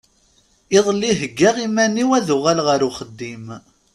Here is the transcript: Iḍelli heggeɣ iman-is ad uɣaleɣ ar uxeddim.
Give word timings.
Iḍelli 0.77 1.11
heggeɣ 1.19 1.55
iman-is 1.65 2.09
ad 2.17 2.29
uɣaleɣ 2.37 2.67
ar 2.75 2.81
uxeddim. 2.89 3.45